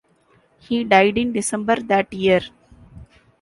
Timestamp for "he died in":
0.57-1.31